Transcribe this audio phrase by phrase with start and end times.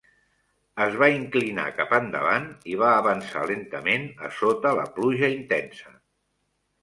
[0.85, 5.93] Es va inclinar cap endavant i va avançar lentament a sota la pluja intensa.